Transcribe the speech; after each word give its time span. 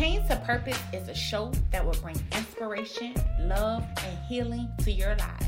Pain 0.00 0.26
to 0.28 0.36
Purpose 0.46 0.80
is 0.94 1.08
a 1.10 1.14
show 1.14 1.52
that 1.72 1.84
will 1.84 1.92
bring 2.00 2.16
inspiration, 2.34 3.12
love, 3.40 3.84
and 4.02 4.18
healing 4.26 4.66
to 4.78 4.90
your 4.90 5.14
lives. 5.16 5.46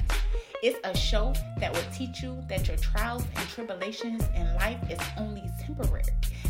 It's 0.63 0.79
a 0.85 0.95
show 0.95 1.33
that 1.57 1.73
will 1.73 1.91
teach 1.91 2.23
you 2.23 2.37
that 2.51 2.69
your 2.69 2.77
trials 2.77 3.25
and 3.35 3.49
tribulations 3.49 4.23
in 4.37 4.55
life 4.57 4.79
is 4.91 4.99
only 5.17 5.51
temporary 5.59 6.05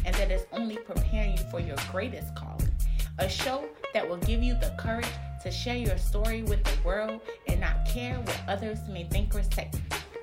and 0.04 0.16
that 0.16 0.32
it's 0.32 0.46
only 0.52 0.78
preparing 0.78 1.36
you 1.36 1.44
for 1.44 1.60
your 1.60 1.76
greatest 1.92 2.34
calling. 2.34 2.74
A 3.20 3.28
show 3.28 3.66
that 3.94 4.08
will 4.08 4.16
give 4.16 4.42
you 4.42 4.54
the 4.54 4.74
courage 4.76 5.06
to 5.44 5.52
share 5.52 5.76
your 5.76 5.96
story 5.96 6.42
with 6.42 6.64
the 6.64 6.76
world 6.84 7.20
and 7.46 7.60
not 7.60 7.86
care 7.86 8.16
what 8.16 8.40
others 8.48 8.80
may 8.88 9.04
think 9.04 9.32
or 9.32 9.44
say. 9.44 9.70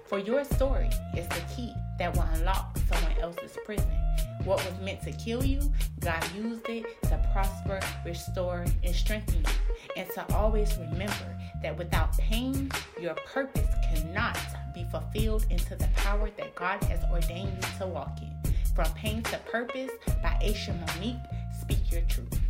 For 0.07 0.19
your 0.19 0.43
story 0.43 0.89
is 1.15 1.29
the 1.29 1.41
key 1.55 1.73
that 1.97 2.13
will 2.13 2.27
unlock 2.33 2.77
someone 2.89 3.17
else's 3.21 3.57
prison. 3.63 3.89
What 4.43 4.57
was 4.65 4.79
meant 4.81 5.01
to 5.03 5.11
kill 5.11 5.45
you, 5.45 5.61
God 5.99 6.23
used 6.35 6.67
it 6.69 7.01
to 7.03 7.29
prosper, 7.33 7.79
restore, 8.05 8.65
and 8.83 8.95
strengthen 8.95 9.39
you. 9.39 9.51
And 9.97 10.09
to 10.11 10.35
always 10.35 10.77
remember 10.77 11.37
that 11.61 11.77
without 11.77 12.17
pain, 12.17 12.71
your 12.99 13.15
purpose 13.25 13.67
cannot 13.93 14.37
be 14.73 14.85
fulfilled 14.91 15.45
into 15.49 15.75
the 15.75 15.87
power 15.95 16.29
that 16.37 16.55
God 16.55 16.83
has 16.85 17.03
ordained 17.11 17.53
you 17.53 17.79
to 17.79 17.87
walk 17.87 18.19
in. 18.21 18.53
From 18.75 18.91
Pain 18.93 19.23
to 19.23 19.37
Purpose 19.51 19.91
by 20.23 20.39
Aisha 20.41 20.73
Monique, 20.79 21.17
speak 21.59 21.91
your 21.91 22.01
truth. 22.03 22.48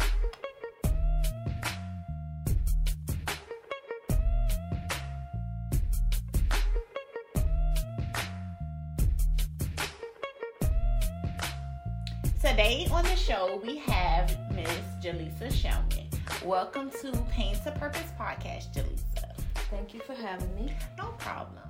Show, 13.29 13.61
we 13.63 13.77
have 13.77 14.35
Miss 14.55 14.71
Jaleesa 15.03 15.51
Shelman. 15.51 16.08
Welcome 16.44 16.89
to 17.02 17.11
Pain 17.30 17.55
to 17.63 17.72
Purpose 17.73 18.11
podcast, 18.19 18.73
Jaleesa. 18.73 19.35
Thank 19.69 19.94
you 19.94 19.99
for 19.99 20.16
having 20.16 20.55
me. 20.55 20.73
No 20.97 21.09
problem. 21.19 21.61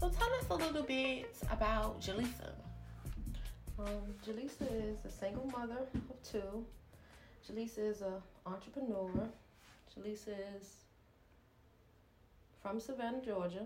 So 0.00 0.08
tell 0.08 0.28
us 0.34 0.46
a 0.50 0.54
little 0.56 0.82
bit 0.82 1.32
about 1.48 2.00
Jaleesa. 2.00 2.50
Um, 3.78 3.86
Jaleesa 4.26 4.66
is 4.82 5.04
a 5.04 5.10
single 5.12 5.46
mother 5.46 5.86
of 5.94 6.22
two. 6.28 6.64
Jaleesa 7.48 7.88
is 7.88 8.02
an 8.02 8.14
entrepreneur. 8.44 9.28
Jaleesa 9.96 10.34
is 10.58 10.74
from 12.60 12.80
Savannah, 12.80 13.22
Georgia. 13.24 13.64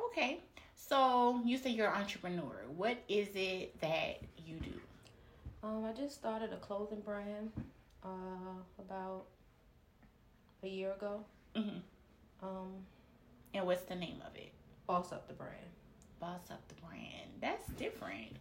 Okay. 0.00 0.40
So 0.80 1.40
you 1.44 1.58
say 1.58 1.70
you're 1.70 1.88
an 1.88 2.00
entrepreneur. 2.00 2.62
What 2.76 2.96
is 3.08 3.28
it 3.34 3.78
that 3.80 4.20
you 4.46 4.56
do? 4.60 4.72
Um, 5.62 5.84
I 5.84 5.92
just 5.92 6.14
started 6.14 6.52
a 6.52 6.56
clothing 6.56 7.00
brand 7.00 7.50
uh, 8.04 8.08
about 8.78 9.24
a 10.62 10.68
year 10.68 10.92
ago. 10.92 11.20
Mm-hmm. 11.56 12.46
Um, 12.46 12.68
And 13.54 13.66
what's 13.66 13.82
the 13.82 13.96
name 13.96 14.22
of 14.26 14.34
it? 14.36 14.52
boss 14.86 15.12
up 15.12 15.28
the 15.28 15.34
brand. 15.34 15.52
Boss 16.20 16.50
up 16.50 16.66
the 16.68 16.74
brand. 16.76 17.28
That's 17.42 17.66
different. 17.72 18.36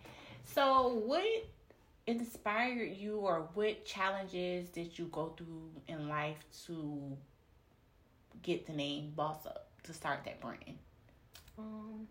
So 0.46 1.02
what 1.06 1.26
inspired 2.06 2.96
you 2.96 3.18
or 3.18 3.50
what 3.54 3.84
challenges 3.84 4.70
did 4.70 4.98
you 4.98 5.06
go 5.12 5.34
through 5.36 5.70
in 5.90 6.08
life 6.08 6.38
to 6.68 7.18
get 8.44 8.66
the 8.66 8.72
name 8.72 9.12
Boss 9.16 9.46
Up 9.46 9.68
to 9.84 9.94
start 9.94 10.24
that 10.24 10.40
brand? 10.40 10.78
Um, 11.60 12.08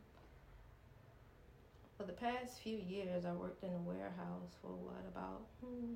for 1.97 2.05
the 2.05 2.13
past 2.13 2.61
few 2.63 2.77
years, 2.77 3.25
I 3.25 3.33
worked 3.33 3.65
in 3.65 3.71
a 3.73 3.79
warehouse 3.79 4.53
for 4.61 4.69
what, 4.69 5.05
about 5.09 5.47
hmm, 5.65 5.95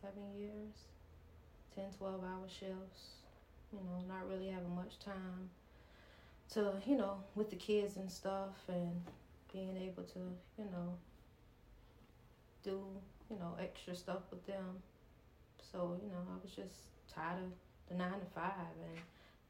seven 0.00 0.22
years, 0.36 0.74
10, 1.74 1.84
12 1.98 2.24
hour 2.24 2.48
shifts, 2.48 3.22
you 3.72 3.78
know, 3.78 4.02
not 4.08 4.28
really 4.28 4.48
having 4.48 4.74
much 4.74 4.98
time 4.98 5.50
to, 6.52 6.72
you 6.86 6.96
know, 6.96 7.18
with 7.34 7.50
the 7.50 7.56
kids 7.56 7.96
and 7.96 8.10
stuff 8.10 8.56
and 8.68 9.02
being 9.52 9.76
able 9.76 10.02
to, 10.02 10.18
you 10.58 10.64
know, 10.64 10.94
do, 12.64 12.82
you 13.30 13.38
know, 13.38 13.56
extra 13.60 13.94
stuff 13.94 14.22
with 14.30 14.44
them. 14.46 14.82
So, 15.72 15.98
you 16.02 16.10
know, 16.10 16.18
I 16.28 16.42
was 16.42 16.52
just 16.54 16.74
tired 17.12 17.42
of 17.44 17.52
the 17.88 17.94
nine 17.94 18.18
to 18.18 18.26
five 18.34 18.74
and 18.82 18.98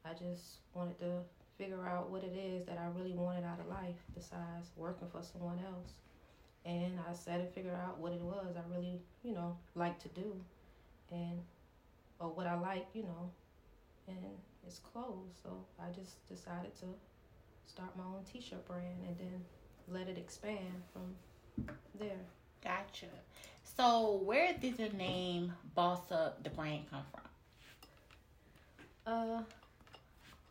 I 0.05 0.13
just 0.13 0.59
wanted 0.75 0.99
to 1.01 1.23
figure 1.59 1.87
out 1.87 2.11
what 2.11 2.23
it 2.23 2.37
is 2.37 2.67
that 2.67 2.79
I 2.79 2.87
really 2.99 3.15
wanted 3.15 3.45
out 3.45 3.61
of 3.61 3.69
life 3.69 3.97
besides 4.15 4.71
working 4.77 5.09
for 5.09 5.23
someone 5.23 5.59
else. 5.65 5.93
And 6.65 6.99
I 7.09 7.13
sat 7.15 7.41
and 7.41 7.49
figured 7.51 7.75
out 7.75 7.99
what 7.99 8.13
it 8.13 8.21
was 8.21 8.57
I 8.57 8.75
really, 8.75 9.01
you 9.23 9.33
know, 9.33 9.57
like 9.75 9.99
to 10.01 10.09
do 10.09 10.35
and 11.11 11.41
or 12.19 12.29
what 12.29 12.47
I 12.47 12.55
like, 12.55 12.87
you 12.95 13.03
know, 13.03 13.31
and 14.09 14.19
it's 14.67 14.79
clothes. 14.79 15.35
So 15.43 15.65
I 15.79 15.91
just 15.93 16.27
decided 16.29 16.75
to 16.81 16.87
start 17.67 17.97
my 17.97 18.05
own 18.05 18.23
t 18.31 18.41
shirt 18.41 18.67
brand 18.67 19.03
and 19.07 19.17
then 19.19 19.45
let 19.89 20.09
it 20.09 20.19
expand 20.19 20.83
from 20.93 21.15
there. 21.99 22.19
Gotcha. 22.63 23.07
So 23.77 24.21
where 24.25 24.53
did 24.55 24.77
the 24.77 24.89
name 24.91 25.53
Boss 25.75 26.11
Up 26.11 26.43
the 26.43 26.51
brand 26.51 26.85
come 26.91 27.03
from? 27.13 27.23
Uh 29.07 29.43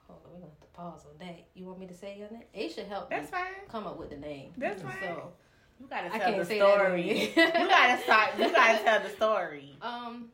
hold 0.07 0.19
on, 0.25 0.31
we're 0.31 0.39
gonna 0.39 0.51
have 0.51 0.59
to 0.61 0.67
pause 0.67 1.05
on 1.05 1.27
that. 1.27 1.45
You 1.53 1.65
want 1.65 1.79
me 1.79 1.87
to 1.87 1.93
say 1.93 2.23
on 2.29 2.37
it? 2.39 2.47
Aisha 2.57 2.87
helped 2.87 3.09
That's 3.09 3.31
me 3.31 3.37
fine. 3.37 3.67
come 3.69 3.87
up 3.87 3.97
with 3.97 4.09
the 4.09 4.17
name. 4.17 4.51
That's 4.57 4.81
fine. 4.81 4.93
So 5.01 5.31
You 5.79 5.87
gotta 5.87 6.07
I 6.07 6.17
tell 6.17 6.19
can't 6.19 6.37
the 6.37 6.45
say 6.45 6.57
story. 6.57 7.21
you 7.35 7.43
gotta 7.67 8.01
start. 8.03 8.29
You 8.39 8.51
gotta 8.51 8.83
tell 8.83 8.99
the 9.01 9.09
story. 9.09 9.75
Um, 9.81 10.25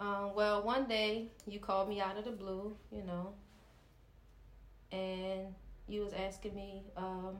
um, 0.00 0.34
well, 0.34 0.62
one 0.62 0.84
day 0.86 1.28
you 1.46 1.58
called 1.60 1.88
me 1.88 2.00
out 2.00 2.16
of 2.18 2.24
the 2.24 2.30
blue, 2.32 2.76
you 2.90 3.02
know, 3.04 3.32
and 4.92 5.54
you 5.88 6.00
was 6.00 6.12
asking 6.12 6.54
me, 6.54 6.82
um, 6.96 7.36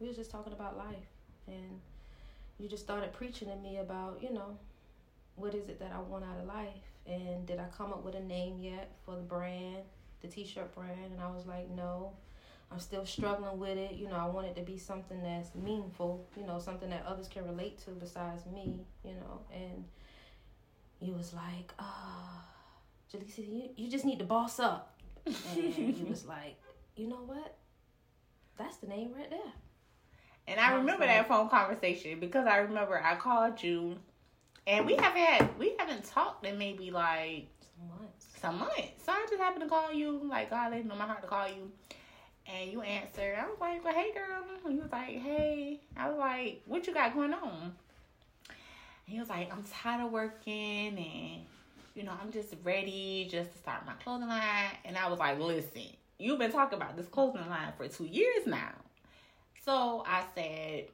we 0.00 0.06
was 0.06 0.16
just 0.16 0.30
talking 0.30 0.52
about 0.52 0.76
life, 0.76 1.08
and 1.46 1.80
you 2.58 2.68
just 2.68 2.82
started 2.84 3.12
preaching 3.12 3.48
to 3.48 3.56
me 3.56 3.78
about, 3.78 4.18
you 4.22 4.32
know, 4.32 4.56
what 5.36 5.54
is 5.54 5.68
it 5.68 5.78
that 5.80 5.92
I 5.94 6.00
want 6.00 6.24
out 6.24 6.38
of 6.40 6.46
life, 6.46 6.68
and 7.06 7.46
did 7.46 7.58
I 7.58 7.66
come 7.76 7.92
up 7.92 8.04
with 8.04 8.14
a 8.14 8.20
name 8.22 8.58
yet 8.60 8.90
for 9.04 9.14
the 9.14 9.22
brand, 9.22 9.82
the 10.22 10.28
T-shirt 10.28 10.74
brand, 10.74 11.12
and 11.12 11.20
I 11.20 11.30
was 11.30 11.46
like, 11.46 11.70
no. 11.70 12.12
I'm 12.70 12.78
still 12.80 13.06
struggling 13.06 13.58
with 13.58 13.78
it. 13.78 13.92
You 13.92 14.08
know, 14.08 14.16
I 14.16 14.26
want 14.26 14.46
it 14.46 14.54
to 14.56 14.60
be 14.62 14.76
something 14.76 15.22
that's 15.22 15.54
meaningful, 15.54 16.26
you 16.36 16.44
know, 16.44 16.58
something 16.58 16.90
that 16.90 17.02
others 17.06 17.26
can 17.26 17.46
relate 17.46 17.78
to 17.86 17.92
besides 17.92 18.44
me, 18.44 18.80
you 19.02 19.14
know, 19.14 19.40
and 19.50 19.84
he 21.00 21.10
was 21.12 21.32
like, 21.32 21.72
ah, 21.78 22.44
Jaleesa, 23.10 23.38
you, 23.38 23.70
you 23.76 23.90
just 23.90 24.04
need 24.04 24.18
to 24.18 24.26
boss 24.26 24.60
up. 24.60 24.98
And 25.24 25.34
he 25.72 26.04
was 26.08 26.26
like, 26.26 26.56
you 26.94 27.08
know 27.08 27.22
what? 27.24 27.56
That's 28.58 28.76
the 28.78 28.86
name 28.88 29.12
right 29.16 29.30
there. 29.30 29.52
And 30.46 30.60
I 30.60 30.72
remember 30.74 31.06
like- 31.06 31.16
that 31.16 31.28
phone 31.28 31.48
conversation 31.48 32.20
because 32.20 32.46
I 32.46 32.58
remember 32.58 33.00
I 33.02 33.16
called 33.16 33.62
you, 33.62 33.96
and 34.66 34.84
we 34.84 34.94
haven't 34.96 35.22
had 35.22 35.58
we 35.58 35.74
haven't 35.78 36.04
talked 36.04 36.44
in 36.44 36.58
maybe 36.58 36.90
like 36.90 37.48
months. 37.86 38.26
some 38.40 38.58
months. 38.58 39.04
So 39.04 39.12
I 39.12 39.26
just 39.28 39.40
happened 39.42 39.64
to 39.64 39.68
call 39.68 39.92
you, 39.92 40.20
like 40.28 40.50
God 40.50 40.72
laid 40.72 40.86
it 40.86 40.90
on 40.90 40.98
my 40.98 41.06
heart 41.06 41.22
to 41.22 41.28
call 41.28 41.48
you, 41.48 41.70
and 42.46 42.70
you 42.70 42.82
answered. 42.82 43.36
I 43.38 43.46
was 43.46 43.58
like, 43.60 43.84
"Well, 43.84 43.94
hey, 43.94 44.12
girl." 44.12 44.44
And 44.64 44.74
you 44.74 44.82
was 44.82 44.92
like, 44.92 45.18
"Hey." 45.20 45.80
I 45.96 46.08
was 46.08 46.18
like, 46.18 46.62
"What 46.66 46.86
you 46.86 46.94
got 46.94 47.14
going 47.14 47.32
on?" 47.34 47.74
And 48.48 49.14
he 49.14 49.18
was 49.18 49.28
like, 49.28 49.52
"I'm 49.52 49.64
tired 49.64 50.04
of 50.04 50.12
working, 50.12 50.96
and 50.98 51.46
you 51.94 52.04
know, 52.04 52.12
I'm 52.22 52.30
just 52.32 52.54
ready 52.62 53.28
just 53.30 53.52
to 53.52 53.58
start 53.58 53.86
my 53.86 53.94
clothing 53.94 54.28
line." 54.28 54.70
And 54.84 54.96
I 54.96 55.08
was 55.08 55.18
like, 55.18 55.38
"Listen, 55.38 55.82
you've 56.18 56.38
been 56.38 56.52
talking 56.52 56.76
about 56.76 56.96
this 56.96 57.06
clothing 57.08 57.48
line 57.48 57.72
for 57.76 57.88
two 57.88 58.06
years 58.06 58.46
now." 58.46 58.72
So 59.64 60.04
I 60.06 60.24
said, 60.34 60.88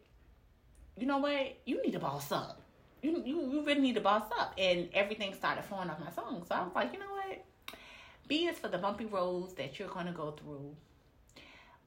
"You 0.97 1.07
know 1.07 1.19
what? 1.19 1.57
You 1.65 1.83
need 1.83 1.93
to 1.93 2.01
boss 2.01 2.33
up." 2.33 2.61
You, 3.05 3.23
you, 3.25 3.53
you 3.53 3.65
really 3.65 3.81
need 3.81 3.95
to 3.95 4.01
boss 4.01 4.25
up. 4.39 4.55
And 4.57 4.89
everything 4.95 5.35
started 5.35 5.65
falling 5.65 5.91
off 5.91 6.01
my 6.01 6.11
song. 6.11 6.45
So 6.49 6.55
I 6.55 6.63
was 6.63 6.75
like, 6.75 6.93
you 6.93 6.99
know 6.99 7.07
what? 7.11 7.45
B 8.27 8.47
is 8.47 8.59
for 8.59 8.69
the 8.69 8.79
bumpy 8.79 9.05
roads 9.05 9.55
that 9.55 9.79
you're 9.79 9.89
going 9.89 10.07
to 10.07 10.13
go 10.13 10.31
through. 10.33 10.75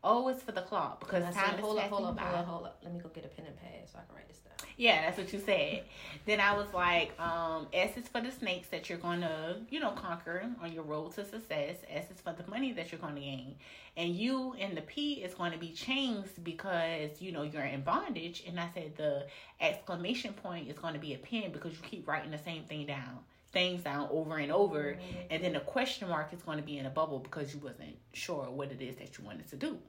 O 0.07 0.29
is 0.29 0.41
for 0.41 0.53
the 0.53 0.61
clock 0.61 1.01
because 1.01 1.23
I 1.23 1.31
time 1.31 1.49
said, 1.51 1.59
is 1.59 1.65
hold 1.65 1.77
up, 1.77 1.89
hold 1.89 2.05
up, 2.05 2.19
hold 2.19 2.35
up, 2.35 2.45
hold 2.47 2.65
up. 2.65 2.79
Let 2.83 2.93
me 2.93 2.99
go 2.99 3.09
get 3.09 3.25
a 3.25 3.27
pen 3.27 3.45
and 3.45 3.57
pad 3.57 3.89
so 3.91 3.99
I 3.99 4.05
can 4.05 4.15
write 4.15 4.27
this 4.29 4.37
down. 4.37 4.69
Yeah, 4.77 5.01
that's 5.01 5.17
what 5.17 5.33
you 5.33 5.39
said. 5.39 5.83
then 6.25 6.39
I 6.39 6.55
was 6.55 6.71
like, 6.73 7.19
um, 7.19 7.67
S 7.73 7.97
is 7.97 8.07
for 8.07 8.21
the 8.21 8.31
snakes 8.31 8.69
that 8.69 8.89
you're 8.89 8.99
going 8.99 9.21
to, 9.21 9.57
you 9.69 9.79
know, 9.79 9.91
conquer 9.91 10.49
on 10.61 10.71
your 10.71 10.83
road 10.83 11.13
to 11.15 11.25
success. 11.25 11.77
S 11.89 12.05
is 12.09 12.21
for 12.21 12.31
the 12.31 12.49
money 12.49 12.71
that 12.73 12.91
you're 12.91 13.01
going 13.01 13.15
to 13.15 13.21
gain. 13.21 13.55
And 13.97 14.15
U 14.15 14.55
and 14.59 14.77
the 14.77 14.81
P 14.81 15.15
is 15.15 15.33
going 15.33 15.51
to 15.51 15.57
be 15.57 15.71
chains 15.71 16.27
because, 16.43 17.19
you 17.19 17.31
know, 17.31 17.43
you're 17.43 17.63
in 17.63 17.81
bondage. 17.81 18.43
And 18.47 18.59
I 18.59 18.69
said 18.73 18.95
the 18.95 19.25
exclamation 19.59 20.33
point 20.33 20.69
is 20.69 20.77
going 20.77 20.93
to 20.93 20.99
be 20.99 21.15
a 21.15 21.17
pen 21.17 21.51
because 21.51 21.73
you 21.73 21.79
keep 21.81 22.07
writing 22.07 22.31
the 22.31 22.37
same 22.37 22.63
thing 22.63 22.85
down, 22.85 23.19
things 23.51 23.83
down 23.83 24.07
over 24.11 24.37
and 24.37 24.51
over. 24.51 24.97
And 25.31 25.43
then 25.43 25.53
the 25.53 25.59
question 25.61 26.07
mark 26.07 26.31
is 26.31 26.41
going 26.43 26.59
to 26.59 26.63
be 26.63 26.77
in 26.77 26.85
a 26.85 26.91
bubble 26.91 27.19
because 27.19 27.53
you 27.53 27.59
wasn't 27.59 27.97
sure 28.13 28.45
what 28.51 28.71
it 28.71 28.81
is 28.81 28.95
that 28.97 29.17
you 29.17 29.25
wanted 29.25 29.49
to 29.49 29.55
do. 29.55 29.79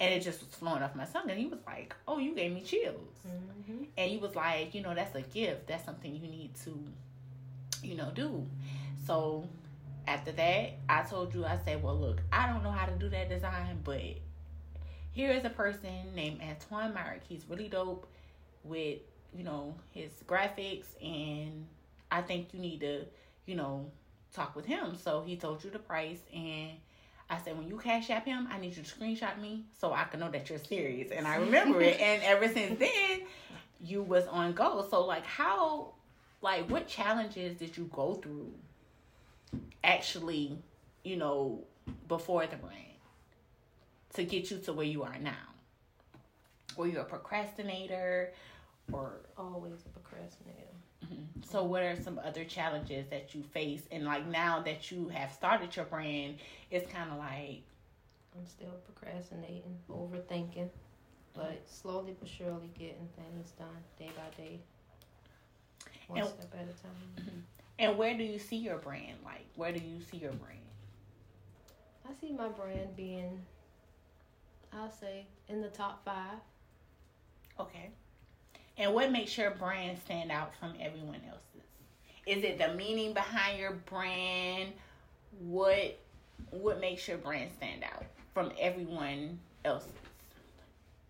And 0.00 0.12
it 0.14 0.20
just 0.22 0.40
was 0.40 0.48
flowing 0.54 0.82
off 0.82 0.94
my 0.94 1.04
tongue. 1.04 1.30
And 1.30 1.38
he 1.38 1.46
was 1.46 1.60
like, 1.66 1.94
"Oh, 2.06 2.18
you 2.18 2.34
gave 2.34 2.52
me 2.52 2.62
chills," 2.62 3.18
Mm-hmm. 3.26 3.84
and 3.96 4.10
he 4.10 4.16
was 4.18 4.34
like, 4.36 4.74
"You 4.74 4.82
know, 4.82 4.94
that's 4.94 5.14
a 5.14 5.22
gift. 5.22 5.66
That's 5.66 5.84
something 5.84 6.14
you 6.14 6.28
need 6.28 6.54
to, 6.64 6.78
you 7.82 7.94
know, 7.96 8.10
do." 8.14 8.46
So 9.06 9.48
after 10.06 10.32
that, 10.32 10.70
I 10.88 11.02
told 11.02 11.34
you, 11.34 11.44
I 11.44 11.58
said, 11.64 11.82
"Well, 11.82 11.98
look, 11.98 12.20
I 12.32 12.46
don't 12.48 12.62
know 12.62 12.70
how 12.72 12.86
to 12.86 12.92
do 12.96 13.08
that 13.10 13.28
design, 13.28 13.80
but 13.84 14.00
here 15.12 15.30
is 15.32 15.44
a 15.44 15.50
person 15.50 16.14
named 16.14 16.40
Antoine 16.42 16.94
Myrick. 16.94 17.22
He's 17.28 17.44
really 17.48 17.68
dope 17.68 18.06
with 18.64 18.98
you 19.36 19.44
know 19.44 19.74
his 19.92 20.10
graphics, 20.26 20.86
and 21.02 21.66
I 22.10 22.22
think 22.22 22.54
you 22.54 22.60
need 22.60 22.80
to, 22.80 23.04
you 23.46 23.56
know." 23.56 23.90
talk 24.34 24.54
with 24.54 24.66
him 24.66 24.94
so 24.94 25.22
he 25.22 25.36
told 25.38 25.64
you 25.64 25.70
the 25.70 25.78
price 25.78 26.20
and 26.34 26.72
I 27.30 27.38
said, 27.38 27.58
when 27.58 27.68
you 27.68 27.76
cash 27.76 28.08
app 28.10 28.24
him, 28.24 28.48
I 28.50 28.58
need 28.58 28.76
you 28.76 28.82
to 28.82 28.88
screenshot 28.88 29.38
me 29.40 29.64
so 29.78 29.92
I 29.92 30.04
can 30.04 30.20
know 30.20 30.30
that 30.30 30.48
you're 30.48 30.58
serious. 30.58 31.10
And 31.10 31.26
I 31.26 31.36
remember 31.36 31.80
it. 31.82 32.00
And 32.00 32.22
ever 32.22 32.48
since 32.48 32.78
then, 32.78 33.20
you 33.80 34.02
was 34.02 34.26
on 34.26 34.52
go. 34.52 34.86
So 34.90 35.04
like 35.04 35.26
how 35.26 35.92
like 36.40 36.70
what 36.70 36.88
challenges 36.88 37.58
did 37.58 37.76
you 37.76 37.90
go 37.92 38.14
through 38.14 38.52
actually, 39.84 40.58
you 41.04 41.16
know, 41.16 41.64
before 42.06 42.46
the 42.46 42.56
brand 42.56 42.74
to 44.14 44.24
get 44.24 44.50
you 44.50 44.58
to 44.58 44.72
where 44.72 44.86
you 44.86 45.02
are 45.02 45.18
now? 45.18 45.32
Were 46.76 46.86
you 46.86 47.00
a 47.00 47.04
procrastinator 47.04 48.32
or 48.92 49.20
Always 49.36 49.84
a 49.84 49.88
procrastinator. 49.90 50.77
Mhm. 51.04 51.44
So, 51.44 51.62
what 51.64 51.82
are 51.82 51.96
some 52.00 52.18
other 52.18 52.44
challenges 52.44 53.06
that 53.08 53.34
you 53.34 53.42
face? 53.42 53.86
And 53.90 54.04
like 54.04 54.26
now 54.26 54.60
that 54.62 54.90
you 54.90 55.08
have 55.08 55.32
started 55.32 55.74
your 55.76 55.84
brand, 55.86 56.38
it's 56.70 56.90
kind 56.90 57.10
of 57.10 57.18
like 57.18 57.62
I'm 58.36 58.46
still 58.46 58.74
procrastinating, 58.84 59.78
overthinking, 59.88 60.70
but 61.34 61.62
slowly 61.68 62.14
but 62.18 62.28
surely 62.28 62.68
getting 62.78 63.08
things 63.16 63.52
done 63.52 63.84
day 63.98 64.10
by 64.16 64.36
day, 64.36 64.60
one 66.08 66.20
And- 66.20 66.28
step 66.28 66.54
at 66.54 66.68
a 66.68 66.72
time. 66.82 67.46
And 67.80 67.96
where 67.96 68.16
do 68.16 68.24
you 68.24 68.40
see 68.40 68.56
your 68.56 68.78
brand? 68.78 69.22
Like, 69.24 69.46
where 69.54 69.70
do 69.72 69.78
you 69.78 70.00
see 70.02 70.16
your 70.16 70.32
brand? 70.32 70.58
I 72.08 72.12
see 72.14 72.32
my 72.32 72.48
brand 72.48 72.96
being, 72.96 73.44
I'll 74.72 74.90
say, 74.90 75.26
in 75.48 75.60
the 75.62 75.68
top 75.70 76.04
five. 76.04 76.40
Okay. 77.60 77.90
And 78.78 78.94
what 78.94 79.10
makes 79.10 79.36
your 79.36 79.50
brand 79.50 79.98
stand 79.98 80.30
out 80.30 80.54
from 80.54 80.72
everyone 80.80 81.20
else's? 81.28 81.66
Is 82.26 82.44
it 82.44 82.58
the 82.58 82.74
meaning 82.74 83.12
behind 83.12 83.58
your 83.58 83.72
brand? 83.72 84.72
What 85.40 85.98
what 86.50 86.80
makes 86.80 87.06
your 87.08 87.18
brand 87.18 87.50
stand 87.56 87.82
out 87.82 88.04
from 88.32 88.52
everyone 88.58 89.40
else's? 89.64 89.90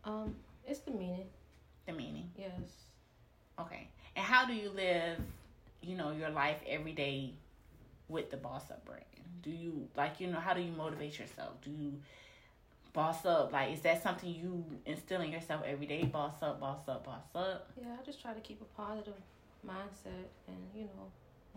Um, 0.04 0.34
it's 0.66 0.80
the 0.80 0.92
meaning. 0.92 1.26
The 1.86 1.92
meaning. 1.92 2.30
Yes. 2.38 2.50
Okay. 3.60 3.88
And 4.16 4.24
how 4.24 4.46
do 4.46 4.54
you 4.54 4.70
live, 4.70 5.18
you 5.82 5.96
know, 5.96 6.12
your 6.12 6.30
life 6.30 6.60
every 6.66 6.92
day 6.92 7.32
with 8.08 8.30
the 8.30 8.38
boss 8.38 8.70
up 8.70 8.84
brand? 8.86 9.04
Do 9.42 9.50
you 9.50 9.86
like, 9.96 10.20
you 10.20 10.28
know, 10.28 10.40
how 10.40 10.54
do 10.54 10.62
you 10.62 10.72
motivate 10.72 11.18
yourself? 11.18 11.52
Do 11.62 11.70
you 11.70 11.92
boss 12.98 13.24
up? 13.24 13.52
Like, 13.52 13.72
is 13.72 13.80
that 13.82 14.02
something 14.02 14.28
you 14.28 14.64
instill 14.84 15.20
in 15.20 15.30
yourself 15.30 15.62
every 15.64 15.86
day? 15.86 16.02
Boss 16.02 16.42
up, 16.42 16.58
boss 16.58 16.88
up, 16.88 17.04
boss 17.04 17.22
up. 17.36 17.70
Yeah, 17.80 17.94
I 18.00 18.04
just 18.04 18.20
try 18.20 18.34
to 18.34 18.40
keep 18.40 18.60
a 18.60 18.64
positive 18.76 19.14
mindset 19.64 20.26
and, 20.48 20.56
you 20.74 20.82
know, 20.82 21.06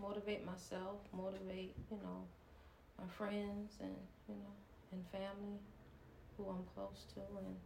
motivate 0.00 0.46
myself, 0.46 1.00
motivate, 1.12 1.74
you 1.90 1.96
know, 1.96 2.22
my 2.96 3.08
friends 3.18 3.72
and, 3.80 3.96
you 4.28 4.36
know, 4.36 4.52
and 4.92 5.04
family 5.10 5.58
who 6.36 6.44
I'm 6.48 6.62
close 6.76 7.06
to 7.14 7.20
and, 7.38 7.56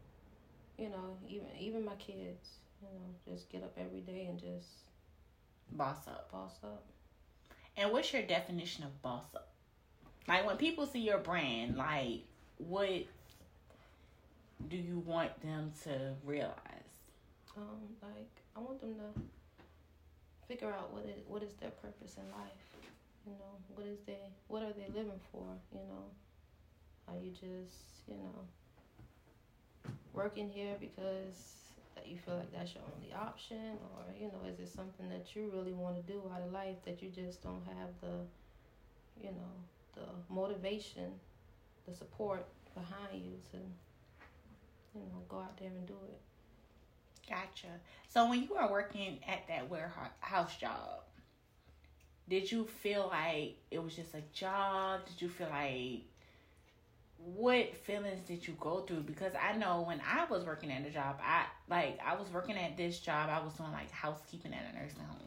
you 0.79 0.88
know, 0.88 1.19
even 1.29 1.49
even 1.61 1.84
my 1.84 1.96
kids, 1.96 2.61
you 2.81 2.88
know, 2.88 3.34
just 3.34 3.50
get 3.50 3.62
up 3.62 3.76
every 3.79 4.00
day 4.00 4.26
and 4.31 4.38
just 4.38 4.69
Boss 5.72 6.08
up. 6.08 6.31
boss 6.32 6.55
up. 6.64 6.82
And 7.76 7.93
what's 7.93 8.11
your 8.12 8.22
definition 8.22 8.84
of 8.84 9.02
boss 9.02 9.26
up? 9.34 9.49
Like 10.26 10.46
when 10.46 10.56
people 10.56 10.87
see 10.87 11.00
your 11.00 11.19
brand, 11.19 11.76
like 11.76 12.22
what 12.58 13.05
do 14.69 14.76
you 14.76 14.99
want 15.00 15.41
them 15.43 15.73
to 15.85 16.14
realize? 16.25 16.56
Um, 17.56 17.81
like 18.03 18.31
I 18.56 18.61
want 18.61 18.81
them 18.81 18.94
to 18.97 19.20
figure 20.49 20.73
out 20.73 20.93
what 20.93 21.05
is 21.05 21.23
what 21.26 21.43
is 21.43 21.53
their 21.55 21.70
purpose 21.70 22.17
in 22.17 22.29
life. 22.32 22.67
You 23.26 23.32
know, 23.32 23.58
what 23.75 23.87
is 23.87 23.99
they 24.06 24.19
what 24.49 24.62
are 24.62 24.73
they 24.73 24.87
living 24.94 25.20
for? 25.32 25.47
You 25.73 25.81
know, 25.81 26.05
are 27.08 27.17
you 27.17 27.31
just 27.31 28.08
you 28.08 28.17
know 28.17 29.93
working 30.12 30.49
here 30.49 30.75
because 30.81 31.55
that 31.94 32.06
you 32.06 32.19
feel 32.19 32.37
like 32.37 32.53
that's 32.53 32.75
your 32.75 32.85
only 32.97 33.14
option, 33.14 33.79
or 33.94 34.05
you 34.19 34.26
know, 34.26 34.49
is 34.50 34.58
it 34.58 34.69
something 34.69 35.08
that 35.08 35.35
you 35.35 35.50
really 35.55 35.73
want 35.73 35.97
to 35.97 36.12
do 36.12 36.20
out 36.35 36.43
of 36.43 36.53
life 36.53 36.76
that 36.85 37.03
you 37.03 37.08
just 37.08 37.43
don't 37.43 37.62
have 37.67 37.88
the 38.00 39.23
you 39.23 39.31
know 39.31 39.53
the 39.94 40.35
motivation, 40.35 41.12
the 41.88 41.94
support 41.94 42.47
behind 42.75 43.25
you 43.25 43.32
to 43.50 43.58
you 44.96 45.12
know 45.12 45.22
go 45.28 45.38
out 45.38 45.56
there 45.58 45.69
and 45.69 45.87
do 45.87 45.94
it. 46.08 46.20
Gotcha. 47.28 47.69
So 48.08 48.28
when 48.28 48.43
you 48.43 48.48
were 48.54 48.70
working 48.70 49.19
at 49.28 49.48
that 49.48 49.69
warehouse 49.69 50.56
job, 50.56 51.02
did 52.28 52.50
you 52.50 52.64
feel 52.64 53.08
like 53.10 53.56
it 53.70 53.82
was 53.82 53.96
just 53.96 54.14
a 54.14 54.22
job? 54.32 55.06
Did 55.06 55.22
you 55.22 55.28
feel 55.28 55.48
like 55.50 56.02
what 57.19 57.75
feelings 57.75 58.26
did 58.26 58.46
you 58.46 58.56
go 58.60 58.81
through? 58.81 59.00
Because 59.00 59.32
I 59.40 59.56
know 59.56 59.82
when 59.87 60.00
I 60.06 60.25
was 60.26 60.44
working 60.44 60.70
at 60.70 60.87
a 60.87 60.90
job, 60.90 61.19
I 61.22 61.44
like 61.69 61.98
I 62.04 62.14
was 62.14 62.28
working 62.32 62.56
at 62.56 62.76
this 62.76 63.00
job, 63.00 63.28
I 63.31 63.44
was 63.44 63.54
doing 63.54 63.72
like 63.72 63.90
housekeeping 63.90 64.52
at 64.52 64.72
a 64.72 64.78
nursing 64.78 65.00
home. 65.00 65.26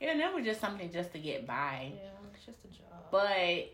And 0.00 0.20
it 0.20 0.34
was 0.34 0.44
just 0.44 0.60
something 0.60 0.90
just 0.92 1.12
to 1.12 1.18
get 1.18 1.46
by. 1.46 1.92
Yeah, 1.94 2.10
it's 2.34 2.44
just 2.44 2.58
a 2.64 2.68
job. 2.68 3.10
But 3.10 3.72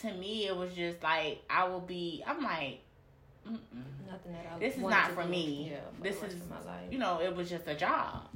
to 0.00 0.14
me, 0.18 0.46
it 0.46 0.56
was 0.56 0.72
just 0.74 1.02
like 1.02 1.42
I 1.48 1.68
will 1.68 1.80
be. 1.80 2.22
I'm 2.26 2.42
like, 2.42 2.80
mm-mm. 3.48 4.10
Nothing 4.10 4.32
that 4.32 4.46
I 4.54 4.58
This 4.58 4.74
is 4.74 4.80
not 4.80 5.12
for 5.12 5.22
do, 5.22 5.28
me. 5.28 5.70
Yeah, 5.72 5.80
for 5.96 6.02
This 6.02 6.22
is- 6.22 6.48
my 6.48 6.60
life. 6.60 6.90
you 6.90 6.98
know, 6.98 7.20
it 7.20 7.34
was 7.34 7.48
just 7.48 7.66
a 7.66 7.74
job. 7.74 8.28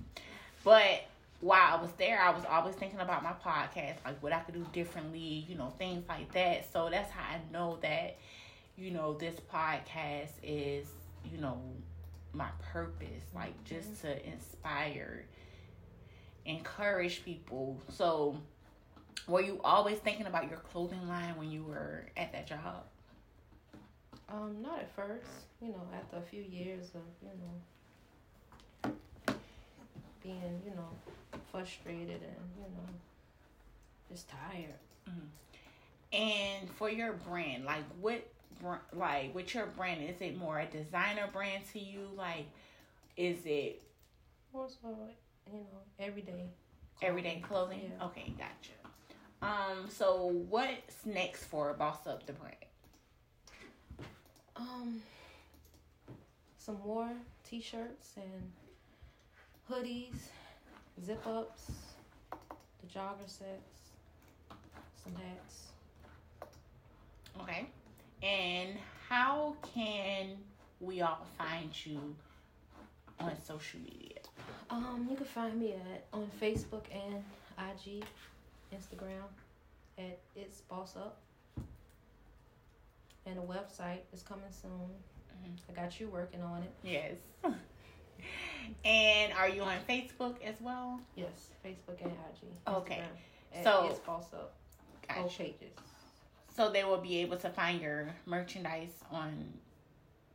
But 0.64 1.02
while 1.40 1.78
I 1.78 1.80
was 1.80 1.90
there, 1.92 2.20
I 2.20 2.30
was 2.30 2.44
always 2.44 2.74
thinking 2.74 3.00
about 3.00 3.22
my 3.22 3.32
podcast, 3.32 3.96
like 4.04 4.22
what 4.22 4.32
I 4.32 4.40
could 4.40 4.54
do 4.54 4.66
differently, 4.72 5.46
you 5.48 5.56
know, 5.56 5.72
things 5.78 6.08
like 6.08 6.32
that. 6.32 6.72
So 6.72 6.88
that's 6.90 7.10
how 7.10 7.22
I 7.22 7.40
know 7.52 7.78
that, 7.82 8.16
you 8.76 8.90
know, 8.90 9.14
this 9.14 9.36
podcast 9.52 10.30
is, 10.42 10.86
you 11.30 11.38
know, 11.38 11.60
my 12.32 12.48
purpose, 12.72 13.24
like 13.34 13.52
mm-hmm. 13.64 13.74
just 13.76 14.02
to 14.02 14.26
inspire, 14.26 15.24
encourage 16.44 17.24
people. 17.24 17.80
So 17.90 18.38
were 19.26 19.42
you 19.42 19.60
always 19.64 19.98
thinking 19.98 20.26
about 20.26 20.48
your 20.50 20.60
clothing 20.60 21.06
line 21.08 21.36
when 21.36 21.50
you 21.50 21.64
were 21.64 22.06
at 22.16 22.32
that 22.32 22.46
job? 22.46 22.84
Um, 24.28 24.56
not 24.60 24.80
at 24.80 24.94
first. 24.94 25.26
You 25.60 25.68
know, 25.68 25.82
after 25.94 26.16
a 26.16 26.22
few 26.22 26.42
years 26.42 26.90
of 26.94 27.02
you 27.22 27.30
know 27.40 28.92
being 30.22 30.60
you 30.64 30.72
know 30.74 30.88
frustrated 31.52 32.22
and 32.22 32.50
you 32.58 32.64
know 32.64 32.88
just 34.10 34.28
tired. 34.28 34.74
And 36.12 36.70
for 36.70 36.88
your 36.88 37.12
brand, 37.12 37.64
like 37.64 37.82
what, 38.00 38.26
like 38.92 39.34
with 39.34 39.54
your 39.54 39.66
brand, 39.66 40.02
is 40.02 40.20
it 40.20 40.38
more 40.38 40.58
a 40.60 40.66
designer 40.66 41.28
brand 41.32 41.64
to 41.72 41.78
you? 41.80 42.08
Like, 42.16 42.46
is 43.16 43.38
it 43.44 43.82
Also, 44.54 44.76
you 45.52 45.58
know, 45.58 45.80
everyday. 45.98 46.46
everyday 47.02 47.40
clothing? 47.46 47.92
Yeah. 47.98 48.06
Okay, 48.06 48.32
gotcha. 48.38 48.72
Um, 49.42 49.90
so 49.90 50.26
what's 50.48 51.04
next 51.04 51.44
for 51.44 51.72
Boss 51.74 52.06
Up 52.06 52.24
the 52.26 52.32
brand? 52.32 52.54
Um, 54.58 55.02
some 56.56 56.78
more 56.84 57.10
t-shirts 57.48 58.12
and 58.16 58.52
hoodies, 59.70 60.16
zip 61.04 61.24
ups, 61.26 61.70
the 62.30 62.86
jogger 62.86 63.26
sets, 63.26 63.90
some 65.02 65.12
hats. 65.14 65.66
Okay, 67.42 67.66
and 68.22 68.76
how 69.08 69.54
can 69.74 70.38
we 70.80 71.02
all 71.02 71.26
find 71.36 71.70
you 71.84 72.16
on 73.20 73.32
social 73.44 73.80
media? 73.80 74.20
Um, 74.70 75.06
you 75.10 75.16
can 75.16 75.26
find 75.26 75.60
me 75.60 75.74
at 75.74 76.06
on 76.12 76.30
Facebook 76.40 76.84
and 76.92 77.22
IG, 77.58 78.04
Instagram, 78.74 79.28
at 79.98 80.18
it's 80.34 80.62
boss 80.62 80.96
up. 80.96 81.18
And 83.26 83.36
the 83.36 83.42
website 83.42 84.00
is 84.12 84.22
coming 84.22 84.44
soon. 84.50 84.70
Mhm. 85.44 85.58
I 85.68 85.72
got 85.72 85.98
you 86.00 86.08
working 86.08 86.42
on 86.42 86.62
it. 86.62 86.70
Yes. 86.82 87.14
and 88.84 89.32
are 89.32 89.48
you 89.48 89.62
on 89.62 89.76
Facebook 89.88 90.42
as 90.42 90.60
well? 90.60 91.00
Yes, 91.16 91.50
Facebook 91.64 92.00
and 92.02 92.12
IG. 92.12 92.48
Okay. 92.68 93.02
Instagram, 93.54 93.64
So- 93.64 93.88
it's 93.90 93.98
up. 94.34 94.54
Gotcha. 95.08 95.20
Both 95.22 95.38
pages. 95.38 95.72
So 96.54 96.70
they 96.70 96.84
will 96.84 96.98
be 96.98 97.18
able 97.18 97.36
to 97.38 97.50
find 97.50 97.80
your 97.82 98.14
merchandise 98.24 98.94
on 99.10 99.52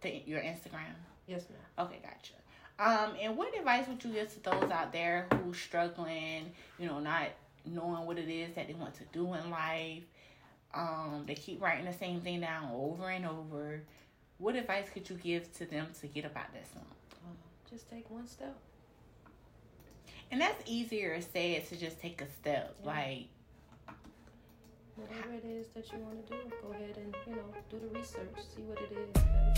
The, 0.01 0.21
your 0.25 0.39
Instagram. 0.41 0.93
Yes, 1.27 1.45
ma'am. 1.50 1.88
Okay, 1.88 2.00
gotcha. 2.03 2.33
Um, 2.79 3.15
and 3.21 3.38
what 3.38 3.55
advice 3.57 3.88
would 3.88 4.03
you 4.03 4.12
give 4.13 4.31
to 4.33 4.39
those 4.43 4.71
out 4.71 4.91
there 4.91 5.27
who 5.43 5.53
struggling, 5.53 6.51
you 6.79 6.88
know, 6.88 7.00
not 7.00 7.27
knowing 7.65 8.05
what 8.05 8.17
it 8.17 8.27
is 8.29 8.53
that 8.55 8.67
they 8.67 8.74
want 8.74 8.93
to 8.95 9.03
do 9.12 9.33
in 9.33 9.50
life? 9.50 10.03
Um, 10.73 11.23
they 11.27 11.35
keep 11.35 11.61
writing 11.61 11.85
the 11.85 11.93
same 11.93 12.21
thing 12.21 12.41
down 12.41 12.71
over 12.73 13.09
and 13.09 13.25
over. 13.25 13.81
What 14.37 14.55
advice 14.55 14.87
could 14.93 15.09
you 15.09 15.17
give 15.17 15.51
to 15.57 15.65
them 15.65 15.87
to 15.99 16.07
get 16.07 16.25
about 16.25 16.51
that 16.53 16.65
slump? 16.71 16.87
Uh, 17.11 17.33
just 17.69 17.89
take 17.89 18.09
one 18.09 18.27
step. 18.27 18.55
And 20.31 20.39
that's 20.39 20.63
easier 20.65 21.19
said 21.21 21.67
to 21.67 21.75
just 21.75 21.99
take 21.99 22.21
a 22.21 22.27
step. 22.39 22.75
Yeah. 22.83 22.89
Like 22.89 23.27
Whatever 24.95 25.33
it 25.33 25.45
is 25.45 25.67
that 25.73 25.91
you 25.91 25.97
want 25.99 26.25
to 26.27 26.33
do, 26.33 26.39
go 26.61 26.71
ahead 26.71 26.95
and 26.97 27.15
you 27.27 27.35
know 27.35 27.43
do 27.69 27.79
the 27.79 27.87
research, 27.99 28.35
see 28.55 28.61
what 28.63 28.77
it 28.79 28.91
is 28.91 29.11
that 29.13 29.57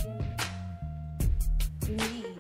you, 1.88 1.92
you 1.92 1.96
need. 1.98 2.40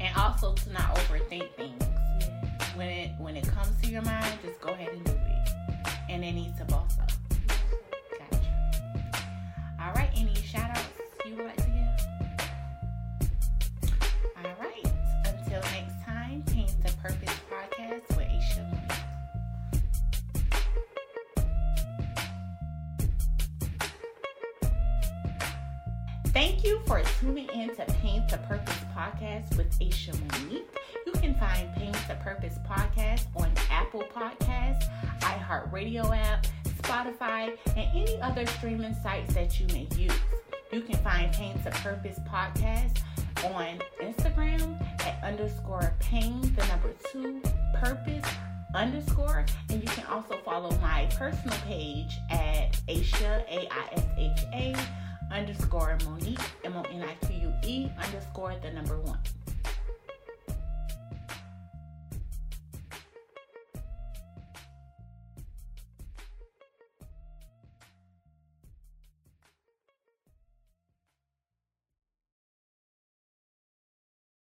and 0.00 0.16
also 0.16 0.54
to 0.54 0.72
not 0.72 0.94
overthink 0.96 1.50
things. 1.54 1.82
Yeah. 2.20 2.76
When 2.76 2.88
it 2.88 3.10
when 3.18 3.36
it 3.36 3.46
comes 3.46 3.80
to 3.82 3.88
your 3.90 4.02
mind, 4.02 4.38
just 4.44 4.60
go 4.60 4.70
ahead 4.70 4.88
and 4.92 5.04
do 5.04 5.12
it. 5.12 5.48
And 6.14 6.24
it 6.24 6.32
needs 6.32 6.56
to 6.58 6.64
boss 6.66 6.96
up. 7.00 7.10
Gotcha. 8.20 8.38
All 9.80 9.92
right, 9.94 10.10
any 10.14 10.32
shout 10.36 10.70
outs 10.70 10.86
you 11.26 11.34
would 11.34 11.46
like 11.46 11.56
to 11.56 11.62
give? 11.64 11.88
All 14.36 14.54
right. 14.60 14.86
Until 15.26 15.60
next 15.72 16.04
time, 16.04 16.44
Pain 16.46 16.68
to 16.68 16.92
Purpose 16.98 17.34
podcast 17.50 18.16
with 18.16 18.28
Aisha. 18.28 18.64
Thank 26.26 26.62
you 26.64 26.80
for 26.86 27.02
tuning 27.18 27.48
in 27.48 27.74
to 27.74 27.84
Pain 28.00 28.24
to 28.28 28.38
Purpose 28.38 28.78
podcast 28.96 29.56
with 29.56 29.76
Aisha 29.80 30.14
Monique. 30.30 30.78
You 31.06 31.12
can 31.14 31.34
find 31.34 31.74
Pain 31.74 31.92
to 31.92 32.14
Purpose 32.22 32.56
iHeartRadio 35.84 36.16
app, 36.16 36.46
Spotify, 36.82 37.56
and 37.76 37.88
any 37.94 38.20
other 38.20 38.46
streaming 38.46 38.94
sites 39.02 39.34
that 39.34 39.60
you 39.60 39.66
may 39.68 39.86
use. 39.96 40.12
You 40.72 40.80
can 40.82 40.96
find 40.96 41.32
Pain 41.32 41.58
to 41.62 41.70
Purpose 41.70 42.18
podcast 42.28 43.00
on 43.44 43.78
Instagram 44.02 44.80
at 45.06 45.22
underscore 45.22 45.94
pain, 46.00 46.40
the 46.56 46.66
number 46.66 46.92
two, 47.12 47.40
purpose 47.74 48.24
underscore. 48.74 49.44
And 49.70 49.82
you 49.82 49.88
can 49.88 50.06
also 50.06 50.38
follow 50.44 50.70
my 50.80 51.08
personal 51.16 51.56
page 51.66 52.18
at 52.30 52.72
Aisha, 52.88 53.44
A 53.48 53.68
I 53.70 53.88
S 53.92 54.06
H 54.18 54.40
A 54.52 54.76
underscore 55.32 55.98
Monique, 56.04 56.38
M 56.64 56.76
O 56.76 56.82
N 56.82 57.02
I 57.02 57.26
Q 57.26 57.36
U 57.36 57.54
E 57.64 57.90
underscore 58.02 58.54
the 58.62 58.70
number 58.70 58.98
one. 59.00 59.18